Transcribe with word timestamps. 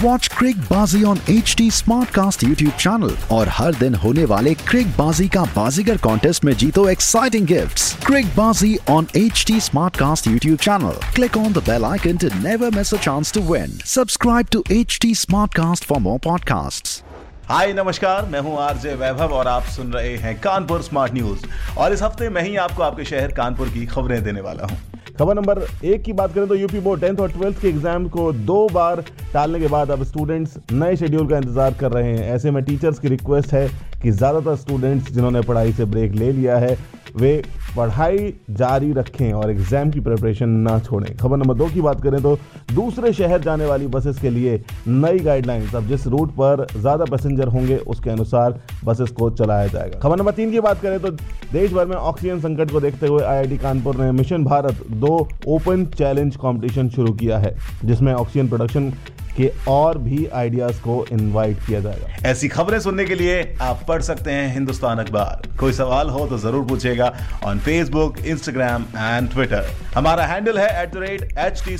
Watch 0.00 0.26
क्रिक 0.28 0.56
बाजी 0.60 1.02
on 1.04 1.18
H 1.30 1.54
T 1.58 1.70
smart 1.70 2.10
cast 2.10 2.42
YouTube 2.44 2.72
channel 2.80 3.10
और 3.32 3.48
हर 3.52 3.74
दिन 3.74 3.94
होने 3.94 4.24
वाले 4.24 4.54
क्रिक 4.68 4.86
बाजी 4.98 5.28
का 5.28 5.42
बाजीगर 5.56 5.96
कॉन्टेस्ट 6.02 6.44
में 6.44 6.52
जीतो 6.58 6.88
एक्साइटिंग 6.88 7.46
गिफ्ट 7.46 8.04
क्रिक 8.06 8.26
बाजी 8.36 8.76
on 8.90 9.06
H 9.16 9.44
T 9.46 9.58
smart 9.60 9.96
cast 9.96 10.26
YouTube 10.26 10.58
channel 10.58 10.94
click 11.14 11.36
on 11.36 11.52
the 11.52 11.62
bell 11.66 11.84
icon 11.84 12.16
to 12.16 12.28
never 12.38 12.70
miss 12.76 12.94
a 12.94 12.98
chance 12.98 13.32
to 13.32 13.40
win 13.52 13.78
subscribe 13.86 14.46
to 14.52 14.62
H 14.72 14.98
T 15.02 15.14
smart 15.14 15.54
cast 15.54 15.84
for 15.84 15.98
more 16.00 16.18
podcast 16.24 17.02
hi, 17.48 17.72
नमस्कार। 17.72 18.26
मैं 18.26 18.40
हूँ 18.40 18.58
RJ 18.62 18.94
वैभव 18.94 19.32
और 19.34 19.48
आप 19.48 19.64
सुन 19.76 19.92
रहे 19.92 20.16
हैं 20.16 20.38
Kanpur 20.40 20.82
smart 20.82 21.14
news 21.14 21.44
और 21.78 21.92
इस 21.92 22.02
हफ़्ते 22.02 22.28
मैं 22.28 22.42
ही 22.42 22.56
आपको 22.56 22.82
आपके 22.82 23.04
शहर 23.04 23.32
कानपुर 23.34 23.68
की 23.68 23.86
खबरें 23.86 24.22
देने 24.24 24.40
वाला 24.40 24.66
हूँ। 24.66 24.78
खबर 25.18 25.34
नंबर 25.34 25.58
एक 25.84 26.02
की 26.02 26.12
बात 26.12 26.34
करें 26.34 26.46
तो 26.48 26.54
यूपी 26.54 26.80
बोर्ड 26.80 27.00
टेंथ 27.00 27.18
और 27.20 27.30
ट्वेल्थ 27.32 27.60
के 27.60 27.68
एग्ज़ाम 27.68 28.08
को 28.08 28.32
दो 28.32 28.68
बार 28.72 29.02
टालने 29.32 29.58
के 29.60 29.66
बाद 29.68 29.90
अब 29.90 30.02
स्टूडेंट्स 30.04 30.56
नए 30.72 30.96
शेड्यूल 30.96 31.28
का 31.28 31.36
इंतज़ार 31.36 31.74
कर 31.80 31.92
रहे 31.92 32.16
हैं। 32.16 32.30
ऐसे 32.34 32.50
में 32.50 32.62
टीचर्स 32.64 32.98
की 32.98 33.08
रिक्वेस्ट 33.08 33.52
है 33.52 33.68
कि 34.02 34.10
ज़्यादातर 34.10 34.56
स्टूडेंट्स 34.56 35.12
जिन्होंने 35.12 35.40
पढ़ाई 35.42 35.72
से 35.72 35.84
ब्रेक 35.86 36.12
ले 36.12 36.30
लिया 36.32 36.56
है 36.58 36.76
वे 37.16 37.42
पढ़ाई 37.76 38.32
जारी 38.52 38.92
रखें 38.92 39.32
और 39.32 39.50
एग्ज़ाम 39.50 39.90
की 39.90 40.00
प्रिपरेशन 40.00 40.48
ना 40.60 40.78
छोड़ें। 40.80 41.16
खबर 41.16 41.36
नंबर 41.36 41.54
दो 41.54 41.66
की 41.68 41.80
बात 41.80 42.02
करें 42.02 42.20
तो 42.22 42.36
दूसरे 42.72 43.12
शहर 43.12 43.40
जाने 43.42 43.66
वाली 43.66 43.86
बसेस 43.88 44.18
के 44.20 44.30
लिए 44.30 44.60
नई 44.88 45.18
गाइडलाइंस 45.20 45.74
अब 45.74 45.86
जिस 45.88 46.06
रूट 46.06 46.30
पर 46.32 46.66
ज़्यादा 46.72 47.04
पैसेंजर 47.06 47.48
होंगे, 47.48 47.76
उसके 47.78 48.10
अनुसार 48.10 48.60
बसेस 48.84 49.10
को 49.10 49.30
चलाया 49.32 49.66
जाएगा। 49.68 49.98
खबर 49.98 50.18
नंबर 50.18 50.32
तीन 50.32 50.50
की 50.50 50.60
बात 50.60 50.80
करें 50.82 50.98
तो 51.00 51.10
देश 51.52 51.72
भर 51.72 51.86
में 51.86 51.96
ऑक्सीजन 51.96 52.40
संकट 52.40 52.70
को 52.70 52.80
देखते 52.80 53.06
हुए 53.06 53.22
आईआईटी 53.22 53.58
कानपुर 53.58 53.96
ने 53.96 54.10
मिशन 54.12 54.44
भारत 54.44 54.84
दो 54.98 55.16
ओपन 55.48 55.84
चैलेंज 55.88 56.36
कॉम्पिटिशन 56.36 56.88
शुरू 56.90 57.12
किया 57.14 57.38
है, 57.38 57.54
जिसमें 57.84 58.12
ऑक्सीजन 58.14 58.48
प्रोडक्शन 58.48 58.92
के 59.36 59.50
और 59.68 59.98
भी 59.98 60.26
आइडियाज़ 60.34 60.80
को 60.80 61.04
इनवाइट 61.12 61.58
किया 61.66 61.80
जाएगा। 61.80 62.28
ऐसी 62.30 62.48
खबरें 62.48 62.78
सुनने 62.80 63.04
के 63.04 63.14
लिए 63.14 63.36
आप 63.62 63.84
पढ़ 63.88 64.02
सकते 64.02 64.30
हैं 64.30 64.52
हिंदुस्तान 64.54 64.98
अखबार। 64.98 65.48
कोई 65.60 65.72
सवाल 65.72 66.10
हो 66.10 66.26
तो 66.26 66.38
ज़रूर 66.38 66.64
पूछेगा 66.68 67.12
on 67.44 67.58
Facebook 67.60 68.18
Instagram 68.18 68.84
and 68.96 69.30
Twitter 69.30 69.70
हमारा 69.94 70.26
हैंडल 70.26 70.58
है 70.58 70.68
at 70.82 70.92
the 70.94 70.98
rate 70.98 71.38
H 71.38 71.62
T 71.68 71.76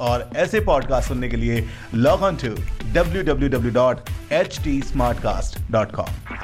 और 0.00 0.30
ऐसे 0.36 0.60
पॉडकास्ट 0.60 1.08
सुनने 1.08 1.28
के 1.28 1.36
लिए 1.36 1.64
log 1.94 2.22
on 2.22 2.36
to 2.36 2.54
W 2.94 3.22
W 3.22 3.48
W 3.48 3.72
dot 3.72 4.10
H 4.32 4.58
T 4.64 4.80
smart 4.82 5.20
cast 5.22 5.60
dot 5.72 5.92
com 5.92 6.38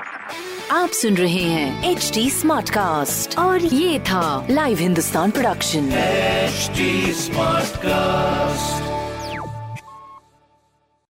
आप 0.72 0.90
सुन 1.00 1.16
रहे 1.16 1.42
हैं 1.42 1.90
एच 1.90 2.10
टी 2.14 2.28
स्मार्ट 2.30 2.70
कास्ट 2.70 3.38
और 3.38 3.64
ये 3.64 3.98
था 4.08 4.46
live 4.50 4.78
Hindustan 4.78 5.30
production 5.30 5.90
smart 7.14 7.66
Smartcast. 7.76 8.25